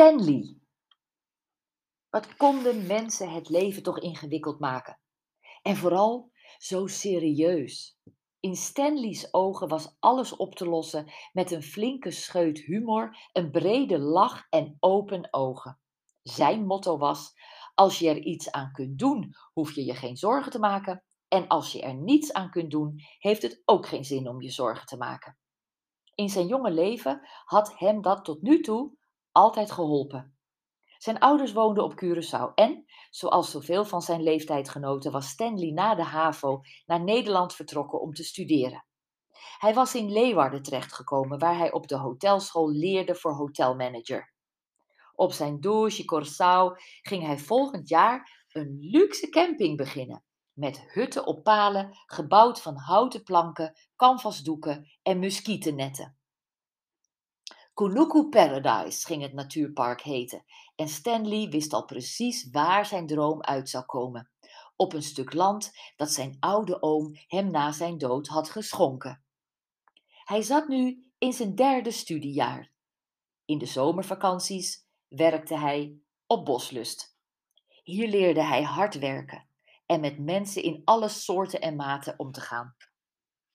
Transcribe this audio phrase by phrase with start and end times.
[0.00, 0.56] Stanley.
[2.10, 5.00] Wat konden mensen het leven toch ingewikkeld maken?
[5.62, 7.98] En vooral zo serieus.
[8.40, 13.98] In Stanley's ogen was alles op te lossen met een flinke scheut humor, een brede
[13.98, 15.80] lach en open ogen.
[16.22, 17.32] Zijn motto was:
[17.74, 21.04] als je er iets aan kunt doen, hoef je je geen zorgen te maken.
[21.28, 24.50] En als je er niets aan kunt doen, heeft het ook geen zin om je
[24.50, 25.38] zorgen te maken.
[26.14, 28.96] In zijn jonge leven had hem dat tot nu toe
[29.32, 30.38] altijd geholpen.
[30.98, 36.02] Zijn ouders woonden op Curaçao en, zoals zoveel van zijn leeftijdgenoten, was Stanley na de
[36.02, 38.84] HAVO naar Nederland vertrokken om te studeren.
[39.58, 44.32] Hij was in Leeuwarden terechtgekomen, waar hij op de hotelschool leerde voor hotelmanager.
[45.14, 51.42] Op zijn douche Curaçao ging hij volgend jaar een luxe camping beginnen, met hutten op
[51.42, 56.17] palen, gebouwd van houten planken, canvasdoeken en muskietennetten.
[57.78, 60.44] Kuluku Paradise ging het natuurpark heten
[60.76, 64.30] en Stanley wist al precies waar zijn droom uit zou komen.
[64.76, 69.24] Op een stuk land dat zijn oude oom hem na zijn dood had geschonken.
[70.24, 72.72] Hij zat nu in zijn derde studiejaar.
[73.44, 77.16] In de zomervakanties werkte hij op Boslust.
[77.82, 79.48] Hier leerde hij hard werken
[79.86, 82.76] en met mensen in alle soorten en maten om te gaan.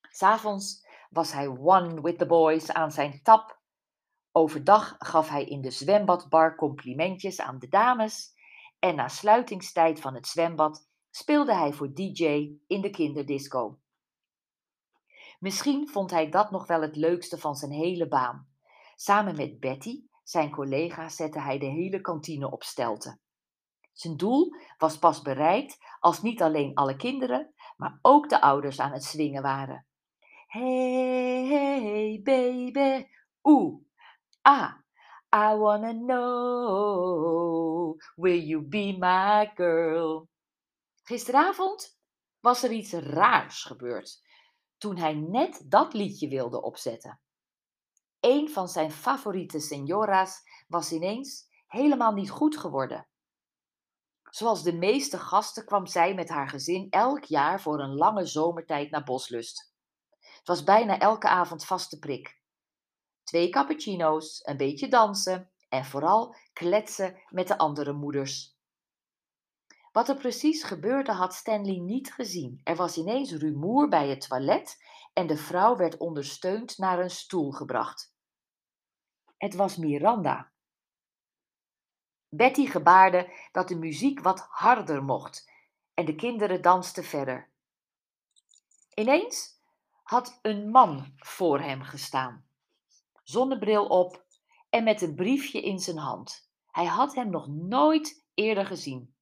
[0.00, 3.60] S'avonds was hij one with the boys aan zijn tap
[4.32, 8.34] Overdag gaf hij in de zwembadbar complimentjes aan de dames
[8.78, 12.24] en na sluitingstijd van het zwembad speelde hij voor DJ
[12.66, 13.78] in de kinderdisco.
[15.38, 18.48] Misschien vond hij dat nog wel het leukste van zijn hele baan.
[18.94, 23.20] Samen met Betty, zijn collega, zette hij de hele kantine op stelten.
[23.92, 28.92] Zijn doel was pas bereikt als niet alleen alle kinderen, maar ook de ouders aan
[28.92, 29.86] het swingen waren.
[30.46, 33.06] Hey, hey, baby,
[33.42, 33.82] oeh,
[34.44, 34.74] Ah,
[35.32, 40.28] I wanna know, will you be my girl?
[41.04, 41.98] Gisteravond
[42.40, 44.20] was er iets raars gebeurd
[44.78, 47.20] toen hij net dat liedje wilde opzetten.
[48.20, 53.08] Een van zijn favoriete senora's was ineens helemaal niet goed geworden.
[54.30, 58.90] Zoals de meeste gasten kwam zij met haar gezin elk jaar voor een lange zomertijd
[58.90, 59.72] naar Boslust.
[60.18, 62.41] Het was bijna elke avond vaste prik
[63.24, 68.56] twee cappuccino's, een beetje dansen en vooral kletsen met de andere moeders.
[69.92, 72.60] Wat er precies gebeurde had Stanley niet gezien.
[72.64, 77.50] Er was ineens rumoer bij het toilet en de vrouw werd ondersteund naar een stoel
[77.50, 78.14] gebracht.
[79.36, 80.50] Het was Miranda.
[82.28, 85.50] Betty gebaarde dat de muziek wat harder mocht
[85.94, 87.50] en de kinderen dansten verder.
[88.94, 89.60] Ineens
[90.02, 92.46] had een man voor hem gestaan
[93.22, 94.24] zonnebril op
[94.70, 96.50] en met een briefje in zijn hand.
[96.66, 99.14] Hij had hem nog nooit eerder gezien.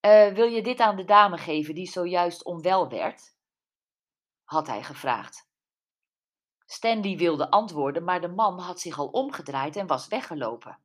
[0.00, 3.34] Uh, wil je dit aan de dame geven die zojuist onwel werd?
[4.44, 5.50] had hij gevraagd.
[6.66, 10.78] Stanley wilde antwoorden, maar de man had zich al omgedraaid en was weggelopen.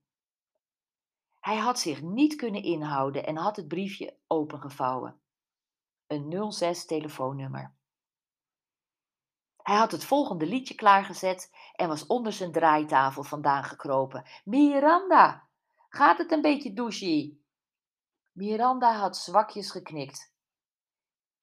[1.39, 5.21] Hij had zich niet kunnen inhouden en had het briefje opengevouwen.
[6.07, 7.75] Een 06 telefoonnummer.
[9.63, 14.25] Hij had het volgende liedje klaargezet en was onder zijn draaitafel vandaan gekropen.
[14.43, 15.47] Miranda,
[15.89, 17.37] gaat het een beetje douche?
[18.31, 20.33] Miranda had zwakjes geknikt.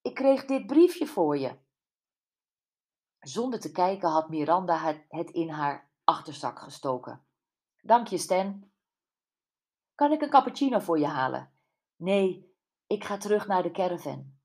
[0.02, 1.56] Ik kreeg dit briefje voor je.
[3.20, 7.26] Zonder te kijken had Miranda het, in haar achterzak gestoken.
[7.82, 8.70] Dank je, Stan.
[9.94, 11.52] Kan ik een cappuccino voor je halen?
[11.96, 12.54] Nee,
[12.86, 14.36] ik ga terug naar de caravan.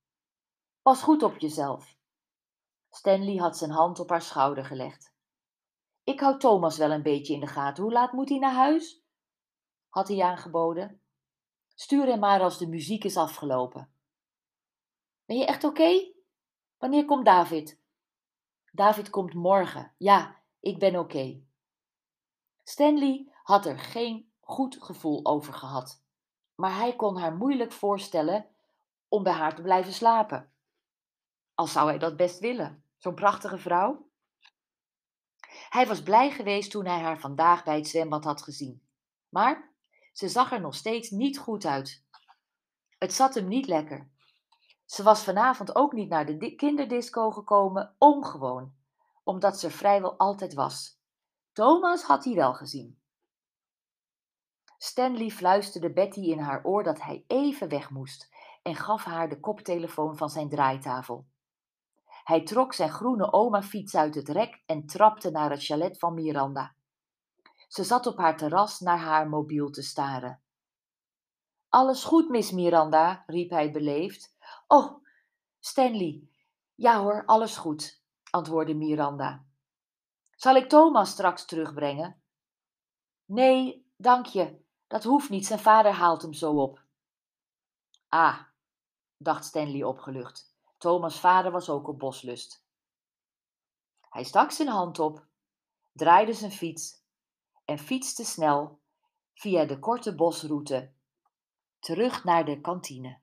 [0.82, 1.98] Pas goed op jezelf.
[2.96, 5.14] Stanley had zijn hand op haar schouder gelegd.
[6.04, 7.84] Ik hou Thomas wel een beetje in de gaten.
[7.84, 9.02] Hoe laat moet hij naar huis?
[9.90, 11.02] had hij aangeboden.
[11.76, 13.94] Stuur hem maar als de muziek is afgelopen.
[15.26, 16.14] Ben je echt oké?
[16.78, 17.82] Wanneer komt David?
[18.72, 19.94] David komt morgen.
[19.98, 21.44] Ja, ik ben oké.
[22.64, 26.04] Stanley had er geen goed gevoel over gehad,
[26.56, 28.48] maar hij kon haar moeilijk voorstellen
[29.08, 30.54] om bij haar te blijven slapen.
[31.54, 32.83] Al zou hij dat best willen.
[33.04, 34.10] Zo'n prachtige vrouw.
[35.70, 38.88] Hij was blij geweest toen hij haar vandaag bij het zwembad had gezien.
[39.30, 39.74] Maar
[40.12, 42.06] ze zag er nog steeds niet goed uit.
[42.98, 44.12] Het zat hem niet lekker.
[44.86, 48.76] Ze was vanavond ook niet naar de kinderdisco gekomen, ongewoon,
[49.24, 51.00] omdat ze er vrijwel altijd was.
[51.52, 53.02] Thomas had hij wel gezien.
[54.78, 59.40] Stanley fluisterde Betty in haar oor dat hij even weg moest en gaf haar de
[59.40, 61.32] koptelefoon van zijn draaitafel.
[62.24, 66.76] Hij trok zijn groene oma-fiets uit het rek en trapte naar het chalet van Miranda.
[67.68, 70.42] Ze zat op haar terras naar haar mobiel te staren.
[71.70, 74.36] Alles goed, Miss Miranda, riep hij beleefd.
[74.68, 75.04] Oh,
[75.60, 76.28] Stanley.
[76.76, 79.46] Ja hoor, alles goed, antwoordde Miranda.
[80.36, 82.22] Zal ik Thomas straks terugbrengen?
[83.26, 84.62] Nee, dank je.
[84.88, 86.84] Dat hoeft niet, zijn vader haalt hem zo op.
[88.08, 88.40] Ah,
[89.18, 90.53] dacht Stanley opgelucht.
[90.84, 92.66] Thomas' vader was ook op boslust.
[94.10, 95.26] Hij stak zijn hand op,
[95.92, 97.04] draaide zijn fiets
[97.66, 98.80] en fietste snel
[99.34, 100.92] via de korte bosroute
[101.80, 103.20] terug naar de kantine.